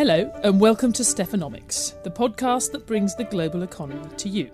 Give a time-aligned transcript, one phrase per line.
[0.00, 4.46] Hello, and welcome to Stephanomics, the podcast that brings the global economy to you.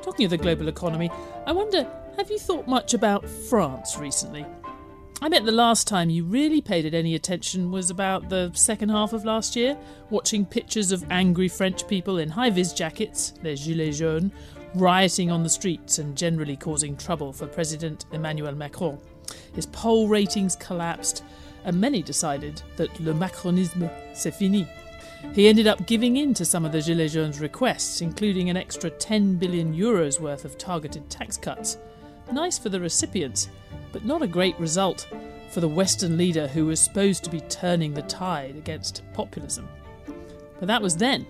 [0.00, 1.10] Talking of the global economy,
[1.44, 4.46] I wonder have you thought much about France recently?
[5.20, 8.90] I bet the last time you really paid it any attention was about the second
[8.90, 9.76] half of last year,
[10.10, 14.30] watching pictures of angry French people in high vis jackets, les gilets jaunes,
[14.76, 19.00] rioting on the streets and generally causing trouble for President Emmanuel Macron.
[19.54, 21.22] His poll ratings collapsed,
[21.64, 24.66] and many decided that le Macronisme c'est fini.
[25.34, 28.90] He ended up giving in to some of the Gilets jaunes' requests, including an extra
[28.90, 31.78] 10 billion euros worth of targeted tax cuts.
[32.32, 33.48] Nice for the recipients,
[33.92, 35.06] but not a great result
[35.50, 39.68] for the Western leader who was supposed to be turning the tide against populism.
[40.58, 41.26] But that was then.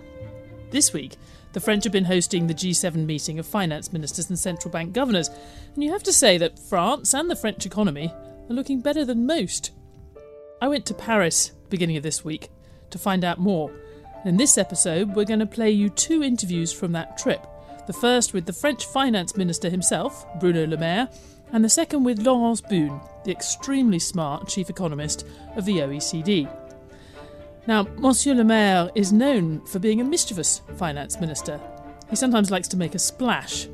[0.71, 1.17] This week,
[1.53, 5.29] the French have been hosting the G7 meeting of finance ministers and central bank governors,
[5.73, 8.11] and you have to say that France and the French economy
[8.49, 9.71] are looking better than most.
[10.61, 12.49] I went to Paris beginning of this week
[12.89, 13.71] to find out more.
[14.25, 17.45] In this episode, we're going to play you two interviews from that trip.
[17.87, 21.09] The first with the French finance minister himself, Bruno Le Maire,
[21.51, 26.49] and the second with Laurence Boone, the extremely smart chief economist of the OECD.
[27.65, 31.61] Now, Monsieur Le Maire is known for being a mischievous finance minister.
[32.09, 33.67] He sometimes likes to make a splash.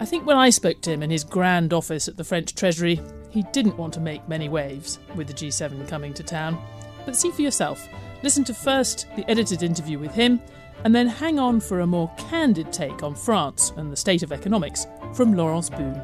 [0.00, 3.00] I think when I spoke to him in his grand office at the French Treasury,
[3.30, 6.58] he didn't want to make many waves with the G7 coming to town.
[7.06, 7.88] But see for yourself.
[8.22, 10.40] Listen to first the edited interview with him,
[10.84, 14.32] and then hang on for a more candid take on France and the state of
[14.32, 16.02] economics from Laurence Boone.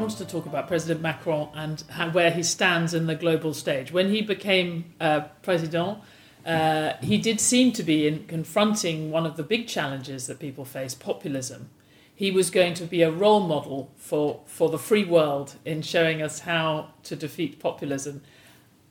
[0.00, 3.92] Wanted to talk about President Macron and how, where he stands in the global stage.
[3.92, 5.98] When he became uh, president,
[6.46, 10.64] uh, he did seem to be in confronting one of the big challenges that people
[10.64, 11.68] face populism.
[12.14, 16.22] He was going to be a role model for, for the free world in showing
[16.22, 18.22] us how to defeat populism.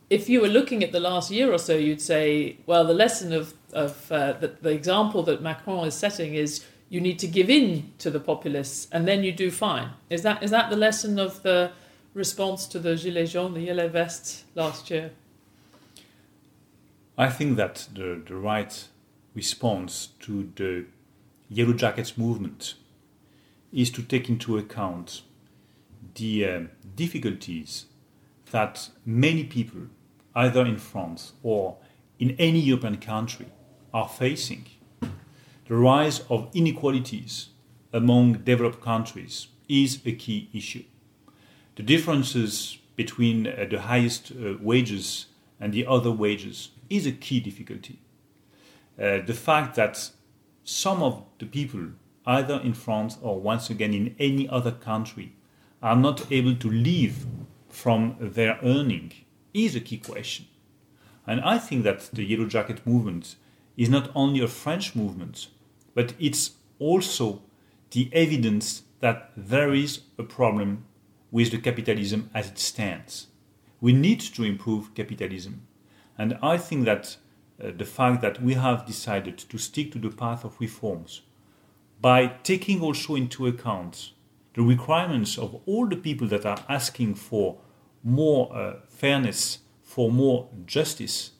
[0.08, 3.32] If you were looking at the last year or so, you'd say, well, the lesson
[3.32, 7.48] of, of uh, the, the example that Macron is setting is you need to give
[7.48, 9.90] in to the populists and then you do fine.
[10.10, 11.70] Is that is that the lesson of the
[12.12, 15.12] response to the Gilets jaunes, the yellow vests last year?
[17.16, 18.88] I think that the, the right
[19.34, 20.86] response to the
[21.48, 22.74] Yellow Jackets movement
[23.72, 25.22] is to take into account
[26.14, 26.60] the uh,
[26.96, 27.86] difficulties
[28.50, 29.82] that many people,
[30.34, 31.76] either in France or
[32.18, 33.46] in any European country,
[33.92, 34.66] are facing
[35.70, 37.50] the rise of inequalities
[37.92, 40.82] among developed countries is a key issue.
[41.76, 45.26] The differences between uh, the highest uh, wages
[45.60, 48.00] and the other wages is a key difficulty.
[48.98, 50.10] Uh, the fact that
[50.64, 51.90] some of the people,
[52.26, 55.36] either in France or once again in any other country,
[55.80, 57.26] are not able to live
[57.68, 59.12] from their earning
[59.54, 60.46] is a key question.
[61.28, 63.36] And I think that the Yellow Jacket movement
[63.76, 65.46] is not only a French movement,
[65.94, 67.42] but it's also
[67.90, 70.84] the evidence that there is a problem
[71.30, 73.28] with the capitalism as it stands.
[73.80, 75.66] We need to improve capitalism.
[76.18, 77.16] And I think that
[77.62, 81.22] uh, the fact that we have decided to stick to the path of reforms
[82.00, 84.12] by taking also into account
[84.54, 87.58] the requirements of all the people that are asking for
[88.02, 91.32] more uh, fairness, for more justice,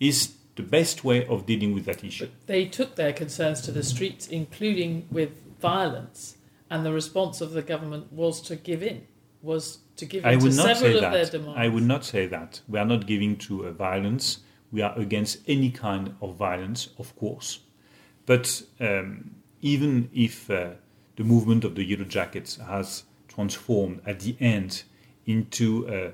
[0.00, 2.26] is the best way of dealing with that issue.
[2.26, 5.30] But they took their concerns to the streets, including with
[5.60, 6.36] violence,
[6.68, 9.06] and the response of the government was to give in,
[9.40, 11.12] was to give in I would to not several say of that.
[11.12, 11.58] their demands.
[11.64, 12.60] I would not say that.
[12.68, 14.38] We are not giving to uh, violence.
[14.72, 17.60] We are against any kind of violence, of course.
[18.26, 19.30] But um,
[19.62, 20.70] even if uh,
[21.14, 24.82] the movement of the Yellow Jackets has transformed at the end
[25.24, 26.10] into uh,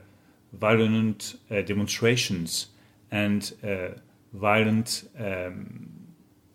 [0.53, 2.67] violent uh, demonstrations
[3.11, 3.89] and uh,
[4.35, 5.89] violent, um,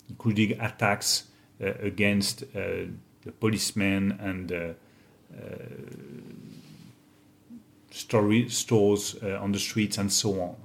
[0.08, 1.24] including attacks
[1.60, 2.86] uh, against uh,
[3.22, 4.72] the policemen and uh,
[7.90, 10.56] story, stores on the streets and so on.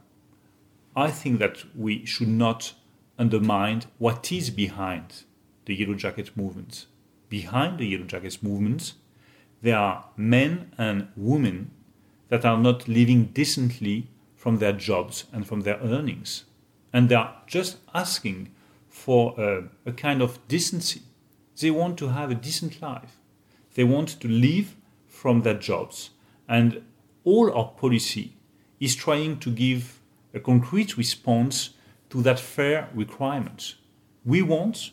[0.95, 2.73] I think that we should not
[3.17, 5.23] undermine what is behind
[5.65, 6.85] the Yellow Jacket movement.
[7.29, 8.93] Behind the Yellow Jackets movement,
[9.61, 11.71] there are men and women
[12.29, 16.45] that are not living decently from their jobs and from their earnings
[16.95, 18.49] and they are just asking
[18.87, 21.01] for a, a kind of decency.
[21.59, 23.17] They want to have a decent life.
[23.73, 24.77] They want to live
[25.09, 26.11] from their jobs.
[26.47, 26.81] And
[27.25, 28.37] all our policy
[28.79, 29.99] is trying to give
[30.33, 31.71] a concrete response
[32.11, 33.75] to that fair requirement.
[34.23, 34.91] We want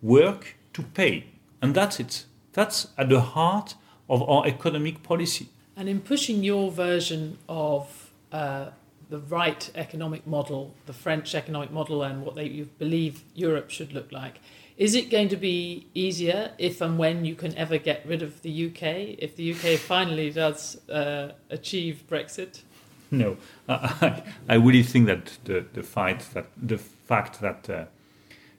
[0.00, 1.26] work to pay.
[1.60, 2.24] And that's it.
[2.54, 3.74] That's at the heart
[4.08, 5.48] of our economic policy.
[5.76, 8.70] And in pushing your version of uh,
[9.12, 13.92] the right economic model, the French economic model, and what they you believe Europe should
[13.92, 14.40] look like,
[14.78, 18.40] is it going to be easier if and when you can ever get rid of
[18.40, 18.82] the UK,
[19.18, 22.62] if the UK finally does uh, achieve Brexit?
[23.10, 23.36] No,
[23.68, 27.84] I, I really think that the, the fight that the fact that uh,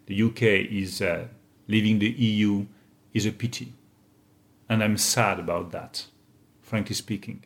[0.06, 1.26] the UK is uh,
[1.68, 2.68] leaving the EU
[3.12, 3.74] is a pity,
[4.70, 6.06] and I'm sad about that,
[6.62, 7.44] frankly speaking.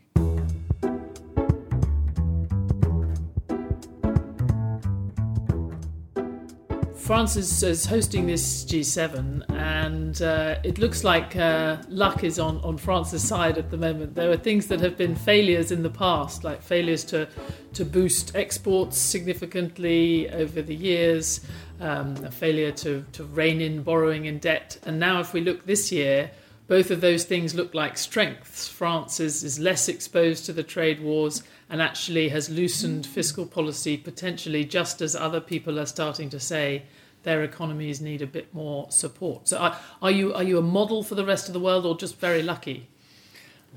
[7.07, 12.57] France is, is, hosting this G7, and uh, it looks like uh, luck is on,
[12.65, 14.13] on France's side at the moment.
[14.13, 17.30] There are things that have been failures in the past, like failures to,
[17.75, 21.39] to boost exports significantly over the years,
[21.80, 24.77] um, a failure to, to rein in borrowing and debt.
[24.86, 26.30] And now, if we look this year,
[26.68, 28.68] both of those things look like strengths.
[28.68, 33.95] France is, is less exposed to the trade wars and actually has loosened fiscal policy
[33.95, 36.83] potentially just as other people are starting to say
[37.23, 39.47] their economies need a bit more support.
[39.47, 41.97] So, are, are, you are you a model for the rest of the world, or
[41.97, 42.87] just very lucky?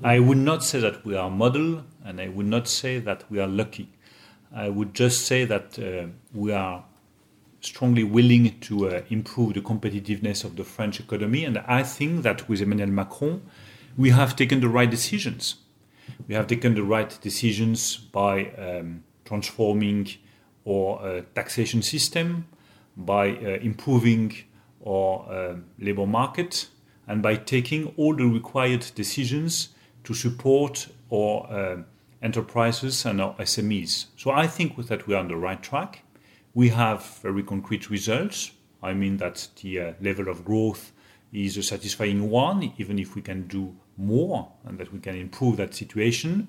[0.03, 3.23] I would not say that we are a model, and I would not say that
[3.29, 3.89] we are lucky.
[4.53, 6.83] I would just say that uh, we are
[7.61, 12.49] strongly willing to uh, improve the competitiveness of the French economy, and I think that
[12.49, 13.41] with Emmanuel Macron,
[13.97, 15.55] we have taken the right decisions.
[16.27, 20.09] We have taken the right decisions by um, transforming
[20.67, 22.47] our uh, taxation system,
[23.05, 24.33] by uh, improving
[24.85, 26.67] our uh, labor market
[27.07, 29.69] and by taking all the required decisions
[30.03, 31.77] to support our uh,
[32.21, 34.05] enterprises and our SMEs.
[34.15, 36.03] So I think that we are on the right track.
[36.53, 38.51] We have very concrete results.
[38.83, 40.91] I mean that the level of growth
[41.31, 45.57] is a satisfying one, even if we can do more and that we can improve
[45.57, 46.47] that situation.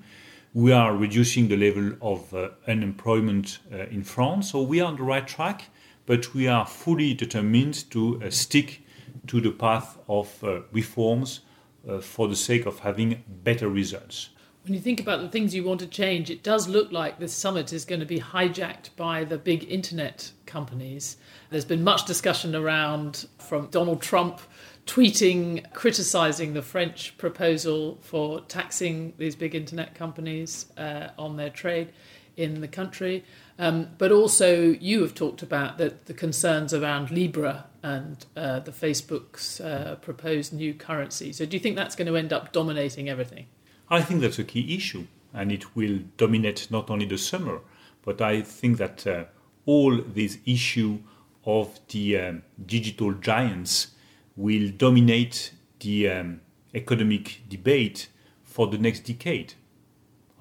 [0.55, 2.35] We are reducing the level of
[2.67, 3.59] unemployment
[3.91, 5.65] in France, so we are on the right track
[6.07, 8.83] but we are fully determined to uh, stick
[9.27, 11.41] to the path of uh, reforms
[11.89, 14.31] uh, for the sake of having better results.
[14.65, 17.35] When you think about the things you want to change, it does look like this
[17.35, 21.17] summit is going to be hijacked by the big internet companies.
[21.51, 24.41] There's been much discussion around from Donald Trump
[24.87, 31.93] tweeting, criticizing the French proposal for taxing these big internet companies uh, on their trade
[32.37, 33.25] in the country.
[33.59, 38.73] Um, but also, you have talked about the, the concerns around Libra and uh, the
[38.73, 41.33] Facebook's uh, proposed new currency.
[41.33, 43.47] So, do you think that's going to end up dominating everything?
[43.91, 47.61] I think that's a key issue, and it will dominate not only the summer,
[48.03, 49.25] but I think that uh,
[49.67, 51.01] all this issue
[51.45, 53.89] of the um, digital giants
[54.37, 56.41] will dominate the um,
[56.75, 58.09] economic debate
[58.43, 59.55] for the next decade.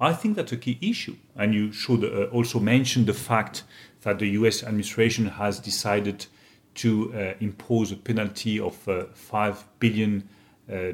[0.02, 1.14] I think that's a key issue.
[1.36, 3.62] And you should uh, also mention the fact
[4.00, 6.26] that the US administration has decided
[6.74, 10.28] to uh, impose a penalty of uh, $5 billion
[10.68, 10.92] uh,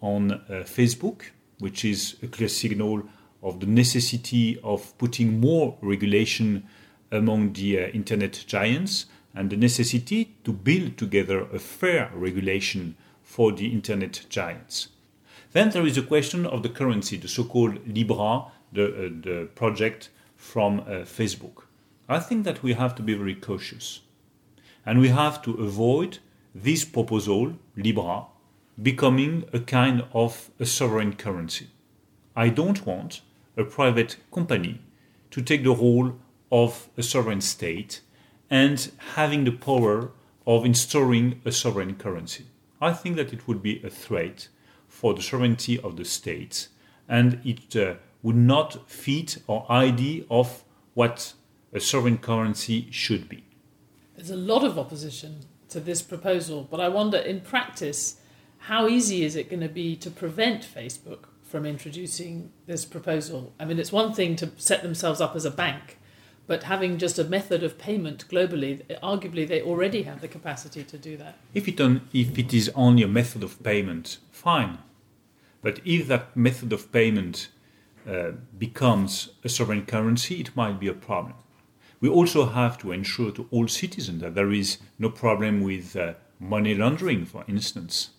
[0.00, 1.22] on uh, Facebook,
[1.58, 3.02] which is a clear signal
[3.42, 6.64] of the necessity of putting more regulation
[7.12, 13.52] among the uh, internet giants and the necessity to build together a fair regulation for
[13.52, 14.88] the internet giants.
[15.52, 20.10] Then there is a question of the currency, the so-called Libra, the, uh, the project
[20.36, 21.64] from uh, Facebook.
[22.08, 24.00] I think that we have to be very cautious.
[24.84, 26.18] And we have to avoid
[26.54, 28.26] this proposal, Libra,
[28.80, 31.68] becoming a kind of a sovereign currency.
[32.36, 33.22] I don't want
[33.56, 34.80] a private company
[35.30, 36.14] to take the role
[36.52, 38.00] of a sovereign state
[38.48, 40.12] and having the power
[40.46, 42.46] of installing a sovereign currency.
[42.80, 44.48] I think that it would be a threat
[44.98, 46.70] for the sovereignty of the states,
[47.08, 50.64] and it uh, would not fit our idea of
[50.94, 51.34] what
[51.72, 53.44] a sovereign currency should be.
[54.16, 58.16] There's a lot of opposition to this proposal, but I wonder in practice,
[58.58, 63.52] how easy is it going to be to prevent Facebook from introducing this proposal?
[63.60, 65.98] I mean, it's one thing to set themselves up as a bank,
[66.48, 70.98] but having just a method of payment globally, arguably they already have the capacity to
[70.98, 71.38] do that.
[71.54, 74.78] If it, on, if it is only a method of payment, fine.
[75.62, 77.48] But if that method of payment
[78.08, 81.34] uh, becomes a sovereign currency, it might be a problem.
[82.00, 86.14] We also have to ensure to all citizens that there is no problem with uh,
[86.38, 88.10] money laundering, for instance,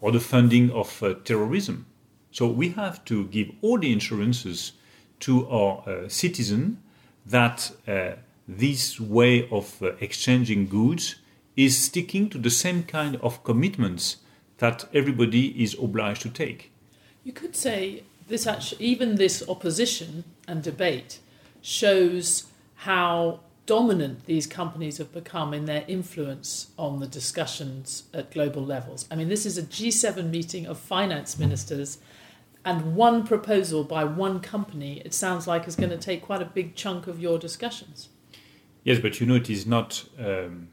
[0.00, 1.86] or the funding of uh, terrorism.
[2.30, 4.72] So we have to give all the insurances
[5.20, 6.78] to our uh, citizens
[7.26, 8.12] that uh,
[8.46, 11.16] this way of uh, exchanging goods
[11.56, 14.18] is sticking to the same kind of commitments
[14.58, 16.72] that everybody is obliged to take.
[17.24, 21.18] You could say this actually, even this opposition and debate
[21.60, 22.46] shows
[22.76, 29.06] how dominant these companies have become in their influence on the discussions at global levels.
[29.10, 31.98] I mean, this is a G7 meeting of finance ministers,
[32.64, 36.46] and one proposal by one company, it sounds like, is going to take quite a
[36.46, 38.08] big chunk of your discussions.
[38.84, 40.68] Yes, but you know, it is not um,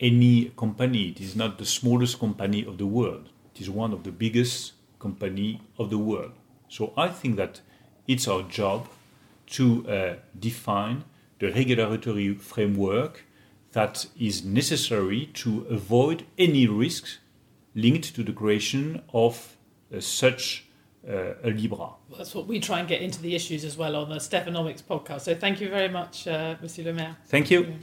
[0.00, 3.28] any company, it is not the smallest company of the world.
[3.56, 6.32] It is one of the biggest company of the world.
[6.68, 7.62] So I think that
[8.06, 8.86] it's our job
[9.46, 11.04] to uh, define
[11.38, 13.24] the regulatory framework
[13.72, 17.18] that is necessary to avoid any risks
[17.74, 19.56] linked to the creation of
[19.94, 20.66] uh, such
[21.08, 21.90] uh, a Libra.
[22.14, 25.22] That's what we try and get into the issues as well on the Stephanomics podcast.
[25.22, 27.16] So thank you very much, uh, Monsieur Le Maire.
[27.26, 27.74] Thank you.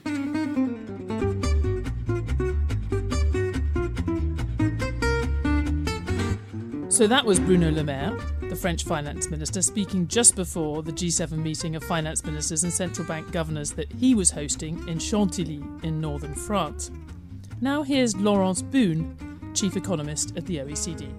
[6.94, 8.16] So that was Bruno Le Maire,
[8.50, 13.08] the French finance minister, speaking just before the G7 meeting of finance ministers and central
[13.08, 16.92] bank governors that he was hosting in Chantilly in northern France.
[17.62, 19.18] Now here's Laurence Boone,
[19.56, 21.12] chief economist at the OECD.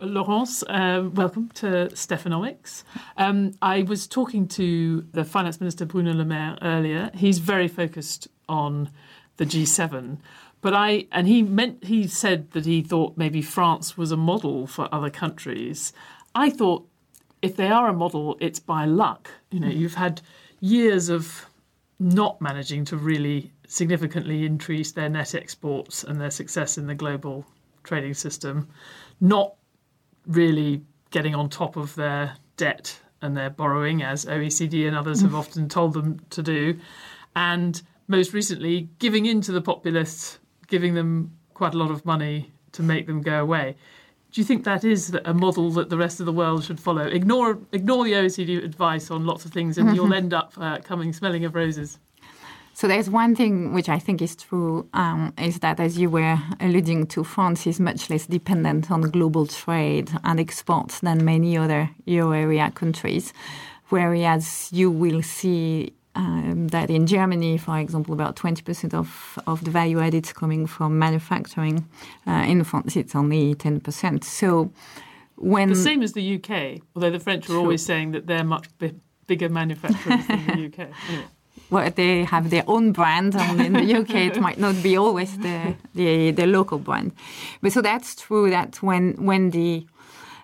[0.00, 2.82] Laurence, uh, welcome to Stephanomics.
[3.18, 7.10] Um, I was talking to the finance minister Bruno Le Maire earlier.
[7.12, 8.90] He's very focused on
[9.36, 10.18] the G7.
[10.60, 14.66] But I and he meant he said that he thought maybe France was a model
[14.66, 15.92] for other countries.
[16.34, 16.86] I thought
[17.42, 19.30] if they are a model, it's by luck.
[19.50, 19.76] You know, hmm.
[19.76, 20.20] you've had
[20.60, 21.46] years of
[21.98, 27.46] not managing to really significantly increase their net exports and their success in the global
[27.84, 28.68] trading system,
[29.20, 29.54] not
[30.26, 35.30] really getting on top of their debt and their borrowing, as OECD and others have
[35.30, 35.36] hmm.
[35.36, 36.78] often told them to do,
[37.34, 42.52] and most recently giving in to the populists, giving them quite a lot of money
[42.72, 43.76] to make them go away.
[44.32, 47.06] Do you think that is a model that the rest of the world should follow?
[47.06, 49.96] Ignore ignore the OECD advice on lots of things, and mm-hmm.
[49.96, 51.98] you'll end up uh, coming smelling of roses.
[52.74, 56.38] So there's one thing which I think is true um, is that, as you were
[56.60, 61.88] alluding to, France is much less dependent on global trade and exports than many other
[62.04, 63.32] euro area countries.
[63.88, 69.70] Whereas you will see um, that in Germany, for example, about 20% of, of the
[69.70, 71.86] value added is coming from manufacturing.
[72.26, 74.24] Uh, in France, it's only 10%.
[74.24, 74.72] So
[75.36, 75.68] when.
[75.68, 78.94] The same as the UK, although the French are always saying that they're much b-
[79.26, 80.88] bigger manufacturers than the UK.
[81.08, 81.24] Anyway.
[81.68, 85.36] Well, they have their own brand, and in the UK it might not be always
[85.38, 87.10] the, the, the local brand.
[87.60, 89.84] But so that's true that when when the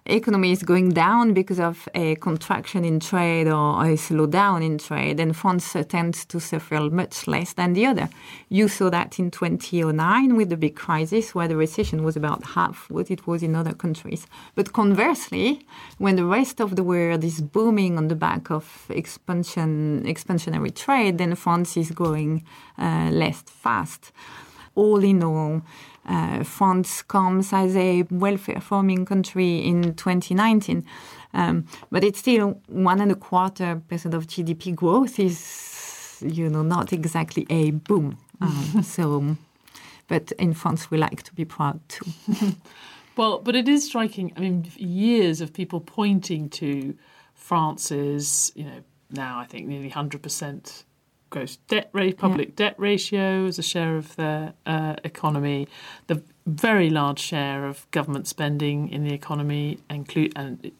[0.05, 5.21] economy is going down because of a contraction in trade or a slowdown in trade,
[5.21, 8.09] and France tends to suffer much less than the other.
[8.49, 12.91] You saw that in 2009 with the big crisis, where the recession was about half
[12.91, 14.27] what it was in other countries.
[14.57, 15.65] But conversely,
[15.99, 21.19] when the rest of the world is booming on the back of expansion, expansionary trade,
[21.19, 22.45] then France is growing
[22.77, 24.11] uh, less fast.
[24.75, 25.63] All in all,
[26.07, 30.85] uh, France comes as a well-performing country in 2019.
[31.35, 36.63] Um, but it's still one and a quarter percent of GDP growth is, you know,
[36.63, 38.19] not exactly a boom.
[38.41, 39.37] Um, so,
[40.09, 42.07] but in France, we like to be proud too.
[43.17, 44.33] well, but it is striking.
[44.37, 46.97] I mean, years of people pointing to
[47.35, 50.85] France's, you know, now I think nearly hundred percent
[51.33, 52.55] gross debt rate, public yeah.
[52.57, 55.67] debt ratio as a share of their uh, economy,
[56.07, 60.71] the very large share of government spending in the economy, include and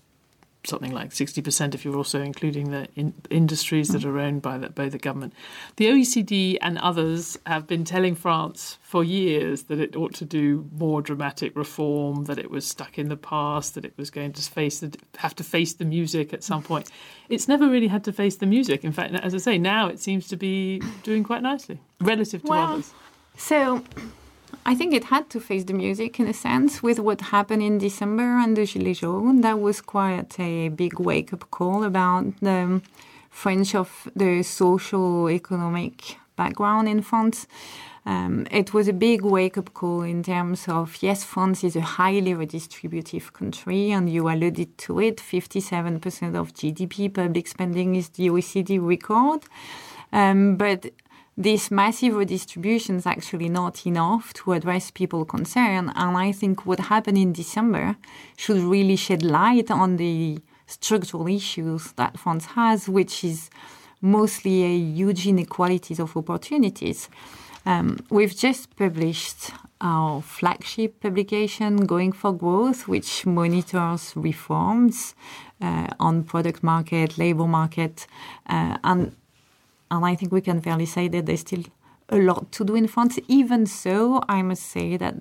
[0.65, 4.07] something like 60% if you're also including the in industries that mm.
[4.07, 5.33] are owned by the, by the government.
[5.77, 10.69] The OECD and others have been telling France for years that it ought to do
[10.73, 14.43] more dramatic reform, that it was stuck in the past, that it was going to
[14.43, 16.91] face the, have to face the music at some point.
[17.29, 18.85] It's never really had to face the music.
[18.85, 22.49] In fact, as I say, now it seems to be doing quite nicely relative to
[22.49, 22.93] well, others.
[23.37, 23.83] So
[24.65, 27.79] I think it had to face the music in a sense with what happened in
[27.79, 29.43] December and the Gilets jaunes.
[29.43, 32.81] That was quite a big wake up call about the
[33.29, 37.49] French of the social economic background in France.
[38.07, 41.81] Um, it was a big wake up call in terms of yes, France is a
[41.81, 48.29] highly redistributive country, and you alluded to it 57% of GDP public spending is the
[48.29, 49.43] OECD record.
[50.13, 50.91] Um, but
[51.43, 55.93] this massive redistribution is actually not enough to address people concern.
[55.95, 57.97] And I think what happened in December
[58.37, 63.51] should really shed light on the structural issues that France has, which is
[64.01, 67.09] mostly a huge inequalities of opportunities.
[67.65, 75.15] Um, we've just published our flagship publication, Going for Growth, which monitors reforms
[75.61, 78.07] uh, on product market, labor market,
[78.49, 79.15] uh, and
[79.93, 81.65] and I think we can fairly say that there's still
[82.09, 83.19] a lot to do in France.
[83.29, 85.17] Even so, I must say that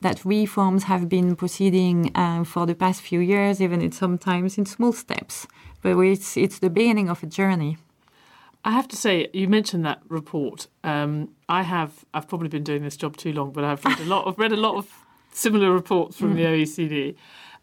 [0.00, 4.66] that reforms have been proceeding uh, for the past few years, even in sometimes in
[4.66, 5.46] small steps.
[5.82, 7.76] But it's it's the beginning of a journey.
[8.64, 10.68] I have to say, you mentioned that report.
[10.82, 11.90] Um, I have.
[12.14, 14.26] I've probably been doing this job too long, but I've read a lot.
[14.26, 14.86] I've read a lot of
[15.32, 16.36] similar reports from mm.
[16.36, 17.14] the OECD.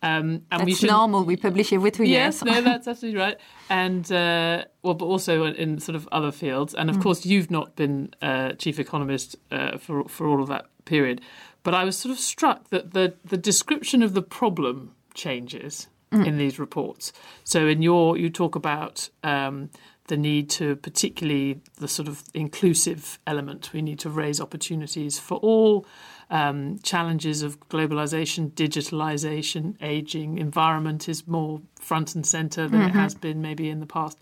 [0.01, 1.25] Um, and that's we should, normal.
[1.25, 2.43] We publish every two yes, years.
[2.45, 3.37] Yes, no, that's absolutely right.
[3.69, 6.73] And uh, well, but also in, in, sort of other fields.
[6.73, 7.03] And of mm.
[7.03, 11.21] course, you've not been uh, chief economist uh, for for all of that period.
[11.63, 16.25] But I was sort of struck that the the description of the problem changes mm.
[16.25, 17.11] in these reports.
[17.43, 19.69] So in your you talk about um,
[20.09, 25.37] the need to, particularly the sort of inclusive element, we need to raise opportunities for
[25.37, 25.85] all.
[26.31, 32.89] Um, challenges of globalization, digitalization, aging, environment is more front and center than mm-hmm.
[32.89, 34.19] it has been maybe in the past.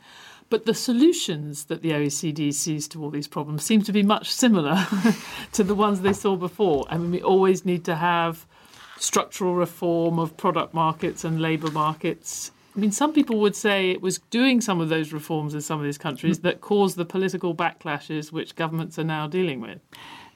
[0.50, 4.32] But the solutions that the OECD sees to all these problems seem to be much
[4.32, 4.88] similar
[5.52, 6.86] to the ones they saw before.
[6.90, 8.46] I mean, we always need to have
[8.98, 14.04] structural reform of product markets and labour markets I mean, some people would say it
[14.04, 17.56] was doing some of those reforms in some of these countries that caused the political
[17.56, 19.80] backlashes which governments are now dealing with.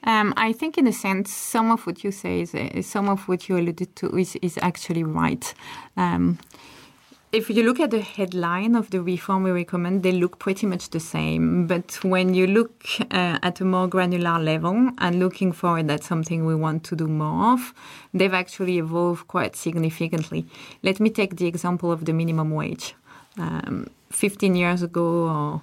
[0.02, 3.28] Um, I think, in a sense, some of what you say is, uh, some of
[3.28, 5.54] what you alluded to is, is actually right.
[5.96, 6.40] Um,
[7.32, 10.90] if you look at the headline of the reform we recommend, they look pretty much
[10.90, 11.66] the same.
[11.66, 16.44] But when you look uh, at a more granular level and looking forward, that's something
[16.44, 17.72] we want to do more of,
[18.12, 20.46] they've actually evolved quite significantly.
[20.82, 22.94] Let me take the example of the minimum wage.
[23.38, 25.62] Um, 15 years ago or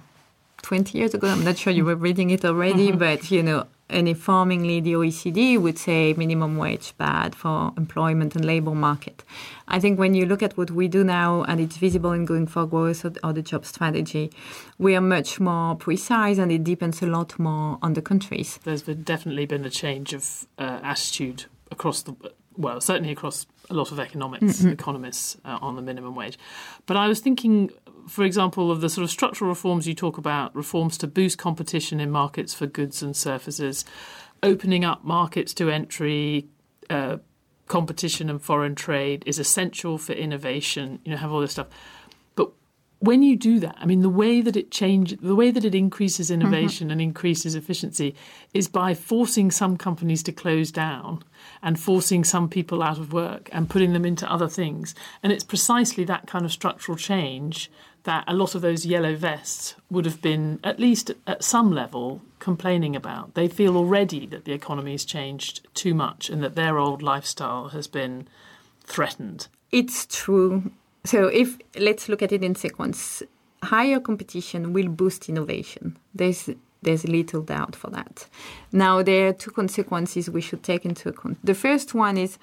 [0.62, 2.98] 20 years ago, I'm not sure you were reading it already, mm-hmm.
[2.98, 8.74] but you know, uniformly the OECD would say minimum wage bad for employment and labor
[8.74, 9.24] market.
[9.68, 12.46] I think when you look at what we do now and it's visible in going
[12.46, 14.32] for growth or, or the job strategy,
[14.78, 18.58] we are much more precise and it depends a lot more on the countries.
[18.64, 22.14] There's been, definitely been a change of uh, attitude across the
[22.56, 24.68] well, certainly across a lot of economics mm-hmm.
[24.70, 26.38] economists uh, on the minimum wage.
[26.86, 27.70] But I was thinking
[28.10, 32.00] for example, of the sort of structural reforms you talk about, reforms to boost competition
[32.00, 33.84] in markets for goods and services,
[34.42, 36.48] opening up markets to entry,
[36.88, 37.18] uh,
[37.68, 40.98] competition and foreign trade is essential for innovation.
[41.04, 41.68] You know, have all this stuff.
[42.34, 42.50] But
[42.98, 45.74] when you do that, I mean, the way that it changes, the way that it
[45.74, 46.40] increases mm-hmm.
[46.40, 46.92] innovation mm-hmm.
[46.92, 48.16] and increases efficiency
[48.52, 51.22] is by forcing some companies to close down
[51.62, 54.94] and forcing some people out of work and putting them into other things.
[55.22, 57.70] And it's precisely that kind of structural change
[58.04, 62.22] that a lot of those yellow vests would have been, at least at some level,
[62.38, 63.34] complaining about.
[63.34, 67.68] They feel already that the economy has changed too much and that their old lifestyle
[67.68, 68.26] has been
[68.84, 69.48] threatened.
[69.70, 70.72] It's true.
[71.04, 73.22] So, if let's look at it in sequence,
[73.62, 75.96] higher competition will boost innovation.
[76.14, 76.50] There's
[76.82, 78.26] there's little doubt for that.
[78.72, 81.38] Now, there are two consequences we should take into account.
[81.44, 82.38] The first one is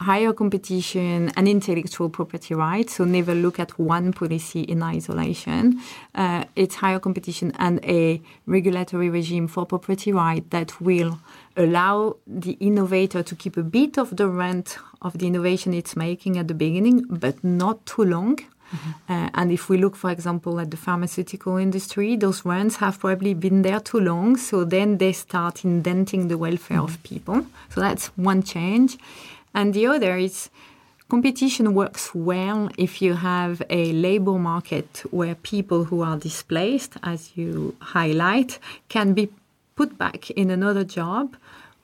[0.00, 2.96] higher competition and intellectual property rights.
[2.96, 5.80] So never look at one policy in isolation.
[6.14, 11.18] Uh, it's higher competition and a regulatory regime for property right that will
[11.56, 16.38] allow the innovator to keep a bit of the rent of the innovation it's making
[16.38, 18.36] at the beginning, but not too long.
[18.36, 19.12] Mm-hmm.
[19.12, 23.34] Uh, and if we look, for example, at the pharmaceutical industry, those rents have probably
[23.34, 24.36] been there too long.
[24.36, 26.94] So then they start indenting the welfare mm-hmm.
[26.94, 27.46] of people.
[27.68, 28.98] So that's one change.
[29.54, 30.50] And the other is
[31.08, 37.36] competition works well if you have a labor market where people who are displaced, as
[37.36, 39.30] you highlight, can be
[39.76, 41.36] put back in another job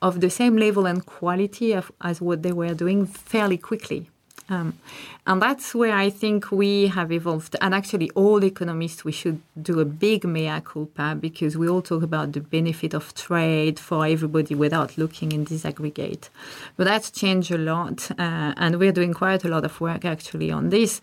[0.02, 4.09] of the same level and quality of, as what they were doing fairly quickly.
[4.50, 4.78] Um,
[5.26, 7.54] and that's where I think we have evolved.
[7.60, 12.02] And actually, all economists, we should do a big mea culpa because we all talk
[12.02, 16.28] about the benefit of trade for everybody without looking in disaggregate.
[16.76, 18.10] But that's changed a lot.
[18.18, 21.00] Uh, and we're doing quite a lot of work actually on this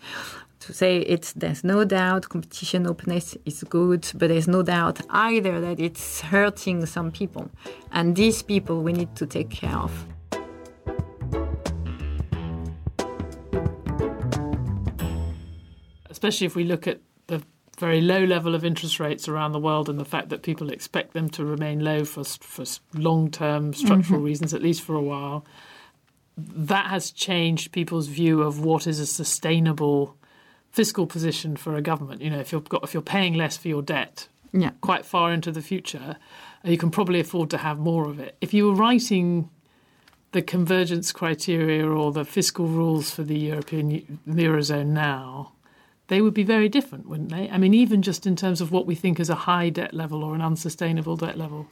[0.60, 5.60] to say it's there's no doubt competition openness is good, but there's no doubt either
[5.60, 7.48] that it's hurting some people.
[7.92, 10.06] And these people we need to take care of.
[16.18, 17.40] Especially if we look at the
[17.78, 21.12] very low level of interest rates around the world and the fact that people expect
[21.12, 24.26] them to remain low for, for long term structural mm-hmm.
[24.26, 25.46] reasons, at least for a while.
[26.36, 30.16] That has changed people's view of what is a sustainable
[30.72, 32.20] fiscal position for a government.
[32.20, 34.70] You know, if you've got if you're paying less for your debt Yeah.
[34.80, 36.16] quite far into the future,
[36.64, 38.36] you can probably afford to have more of it.
[38.40, 39.50] If you were writing
[40.32, 45.52] the convergence criteria or the fiscal rules for the European the eurozone now,
[46.08, 47.48] they would be very different, wouldn't they?
[47.50, 50.24] I mean, even just in terms of what we think is a high debt level
[50.24, 51.66] or an unsustainable debt level.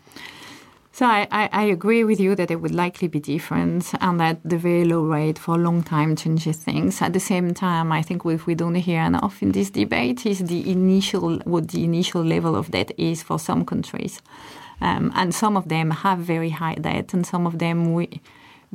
[0.92, 4.56] So I, I, agree with you that it would likely be different and that the
[4.56, 7.02] very low rate for a long time changes things.
[7.02, 10.38] At the same time, I think what we don't hear enough in this debate is
[10.38, 14.22] the initial what the initial level of debt is for some countries.
[14.80, 18.22] Um, and some of them have very high debt and some of them we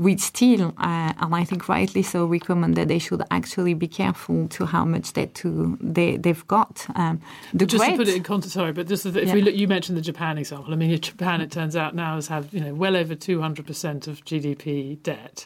[0.02, 4.48] we still, uh, and I think rightly so, recommend that they should actually be careful
[4.50, 6.88] to how much debt to they, they've got.
[6.96, 7.22] Um,
[7.54, 9.34] the just great, to put it in context, sorry, but just if Yeah.
[9.34, 10.74] we look, you mentioned the Japan example.
[10.74, 13.68] I mean, Japan, it turns out now has had you know well over two hundred
[13.68, 15.46] percent of GDP debt.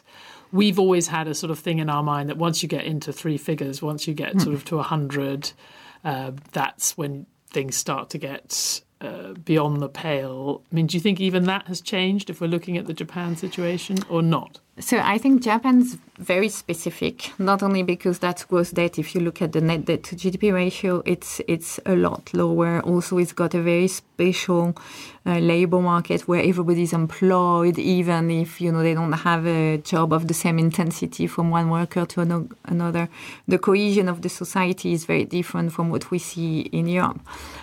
[0.52, 3.12] We've always had a sort of thing in our mind that once you get into
[3.12, 5.52] three figures, once you get sort of to a hundred,
[6.04, 10.62] uh, that's when things start to get uh, beyond the pale.
[10.70, 13.36] I mean, do you think even that has changed if we're looking at the Japan
[13.36, 14.60] situation or not?
[14.78, 18.98] So I think Japan's very specific, not only because that's gross debt.
[18.98, 22.80] If you look at the net debt to GDP ratio, it's it's a lot lower.
[22.80, 24.76] Also, it's got a very special
[25.26, 30.12] uh, labor market where everybody's employed, even if you know they don't have a job
[30.12, 33.08] of the same intensity from one worker to ano- another.
[33.48, 37.20] The cohesion of the society is very different from what we see in Europe.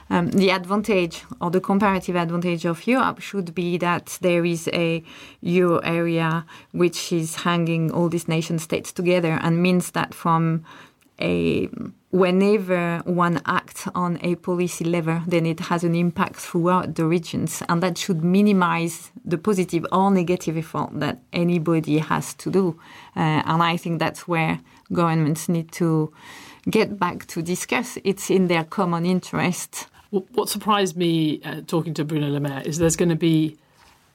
[0.10, 5.04] Um, the advantage or the comparative advantage of Europe should be that there is a
[5.42, 10.64] euro area which is hanging all these nation states together and means that from
[11.20, 11.70] a
[12.12, 17.64] whenever one acts on a policy level, then it has an impact throughout the regions,
[17.68, 22.80] and that should minimize the positive or negative effort that anybody has to do.
[23.16, 24.60] Uh, and I think that's where
[24.92, 26.14] governments need to
[26.70, 27.98] get back to discuss.
[28.04, 29.88] It's in their common interest.
[30.12, 33.58] What surprised me uh, talking to Bruno Le Maire is there's going to be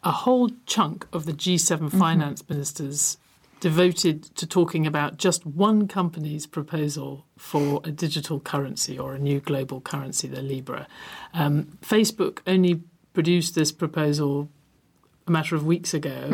[0.02, 3.18] a whole chunk of the G7 finance ministers
[3.60, 9.40] devoted to talking about just one company's proposal for a digital currency or a new
[9.40, 10.86] global currency, the Libra.
[11.34, 12.82] Um, Facebook only
[13.14, 14.48] produced this proposal
[15.26, 16.28] a matter of weeks ago,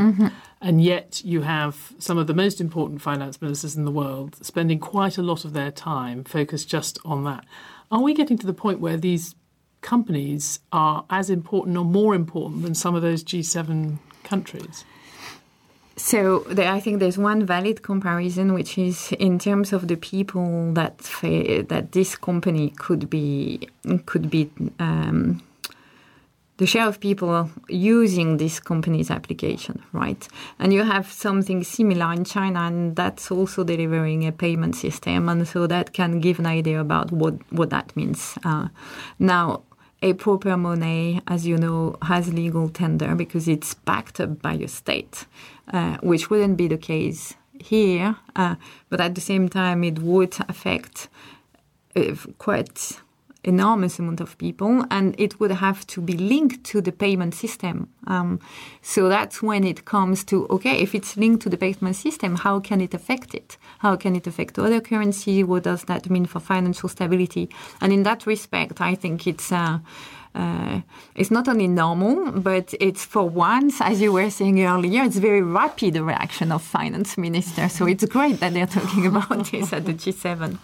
[0.61, 4.79] and yet you have some of the most important finance ministers in the world spending
[4.79, 7.45] quite a lot of their time focused just on that.
[7.91, 9.35] Are we getting to the point where these
[9.85, 14.85] companies are as important or more important than some of those G7 countries?
[15.97, 20.99] So I think there's one valid comparison, which is in terms of the people that
[21.69, 23.69] that this company could be
[24.05, 25.41] could be um,
[26.57, 30.29] the share of people using this company's application, right?
[30.59, 35.47] And you have something similar in China, and that's also delivering a payment system, and
[35.47, 38.37] so that can give an idea about what what that means.
[38.45, 38.69] Uh,
[39.19, 39.63] now
[40.05, 44.69] a proper money, as you know, has legal tender because it's backed up by a
[44.69, 45.25] state,
[45.73, 48.15] uh, which wouldn't be the case here.
[48.37, 48.57] Uh,
[48.91, 51.09] but at the same time, it would affect
[51.97, 53.01] uh, quite
[53.45, 57.89] enormous amount of people, and it would have to be linked to the payment system.
[58.07, 58.41] Um,
[58.83, 62.61] so that's when it comes to okay, if it's linked to the payment system, how
[62.61, 63.57] can it affect it?
[63.79, 65.45] How can it affect other currency?
[65.45, 67.49] What does that mean for financial stability?
[67.81, 69.53] And in that respect, I think it's.
[69.53, 69.79] Uh,
[70.35, 70.81] uh,
[71.15, 75.43] it's not only normal, but it's for once, as you were saying earlier, it's very
[75.43, 77.73] rapid reaction of finance ministers.
[77.73, 80.59] So it's great that they're talking about this at the G7.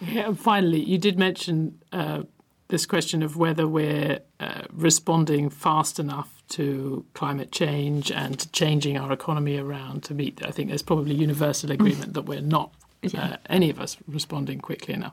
[0.00, 2.22] Yeah, and finally, you did mention uh,
[2.68, 8.98] this question of whether we're uh, responding fast enough to climate change and to changing
[8.98, 10.44] our economy around to meet.
[10.44, 12.72] I think there's probably universal agreement that we're not.
[13.14, 15.12] Uh, any of us responding quickly enough.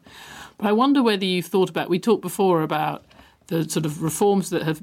[0.57, 1.89] But I wonder whether you've thought about.
[1.89, 3.03] We talked before about
[3.47, 4.81] the sort of reforms that have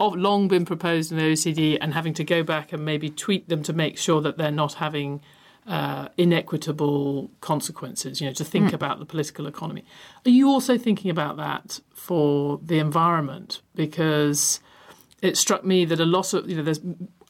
[0.00, 3.62] long been proposed in the OECD and having to go back and maybe tweak them
[3.64, 5.20] to make sure that they're not having
[5.66, 9.84] uh, inequitable consequences, you know, to think about the political economy.
[10.24, 13.62] Are you also thinking about that for the environment?
[13.74, 14.60] Because
[15.22, 16.80] it struck me that a lot of, you know, there's,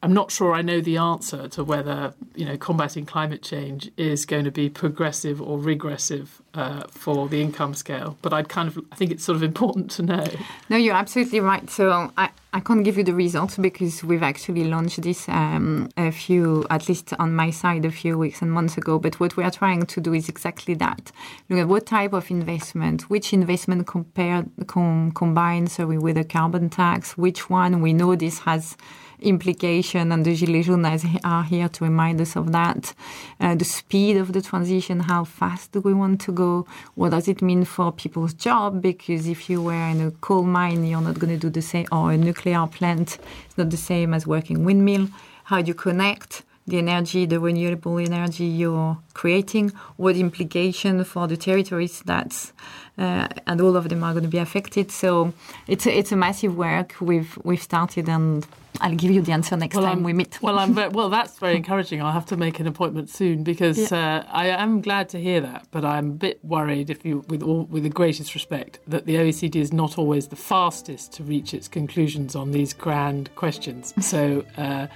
[0.03, 4.27] I'm not sure I know the answer to whether, you know, combating climate change is
[4.27, 8.79] going to be progressive or regressive uh, for the income scale, but I'd kind of,
[8.93, 10.27] I think it's sort of important to know.
[10.69, 11.69] No, you're absolutely right.
[11.71, 16.11] So I, I can't give you the results because we've actually launched this um, a
[16.11, 18.99] few, at least on my side, a few weeks and months ago.
[18.99, 21.11] But what we are trying to do is exactly that.
[21.49, 26.25] Look at what type of investment, which investment compared, com, combines are we with a
[26.25, 28.77] carbon tax, which one we know this has
[29.21, 32.95] implication and the Gilets jaunes are here to remind us of that.
[33.41, 36.67] Uh, the speed of the transition, how fast do we want to go?
[36.95, 38.81] what does it mean for people's job?
[38.81, 41.87] Because if you were in a coal mine, you're not going to do the same,
[41.93, 45.09] or a nuclear plant, it's not the same as working windmill.
[45.45, 46.43] How do you connect?
[46.67, 52.53] The energy, the renewable energy you're creating, what implication for the territories that,
[52.99, 54.91] uh, and all of them are going to be affected.
[54.91, 55.33] So
[55.69, 58.45] it's a, it's a massive work we've we've started, and
[58.81, 60.43] I'll give you the answer next well, time I'm, we meet.
[60.43, 61.09] Well, I'm very, well.
[61.09, 62.03] That's very encouraging.
[62.03, 64.25] I'll have to make an appointment soon because yeah.
[64.29, 65.69] uh, I am glad to hear that.
[65.71, 69.15] But I'm a bit worried, if you, with all with the greatest respect, that the
[69.15, 73.95] OECD is not always the fastest to reach its conclusions on these grand questions.
[74.01, 74.45] So.
[74.57, 74.89] Uh,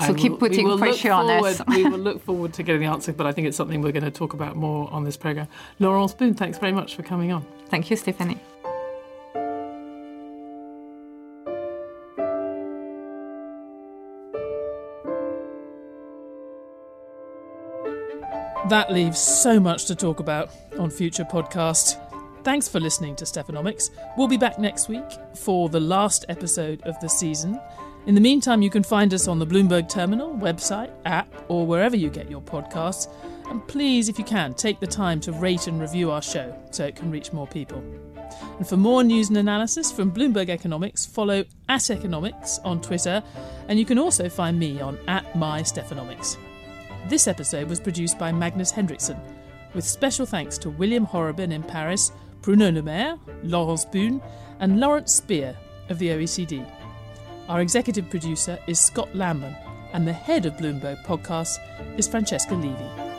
[0.00, 1.60] so keep putting pressure on us.
[1.68, 4.04] we will look forward to getting the answer, but I think it's something we're going
[4.04, 5.48] to talk about more on this programme.
[5.78, 7.44] Laurence Boone, thanks very much for coming on.
[7.68, 8.40] Thank you, Stephanie.
[18.68, 21.98] That leaves so much to talk about on future podcasts.
[22.42, 23.90] Thanks for listening to Stephanomics.
[24.16, 25.04] We'll be back next week
[25.36, 27.60] for the last episode of the season.
[28.04, 31.96] In the meantime, you can find us on the Bloomberg Terminal, website, app, or wherever
[31.96, 33.08] you get your podcasts.
[33.48, 36.84] And please, if you can, take the time to rate and review our show so
[36.84, 37.78] it can reach more people.
[38.58, 43.22] And for more news and analysis from Bloomberg Economics, follow at Economics on Twitter,
[43.68, 46.38] and you can also find me on at MyStephanomics.
[47.08, 49.20] This episode was produced by Magnus Henriksson,
[49.74, 52.10] with special thanks to William Horobin in Paris,
[52.40, 54.20] Bruno Le Maire, Laurence Boone,
[54.58, 55.56] and Lawrence Speer
[55.88, 56.66] of the OECD.
[57.52, 59.54] Our executive producer is Scott Lanman,
[59.92, 61.58] and the head of Bloomberg Podcasts
[61.98, 63.11] is Francesca Levy.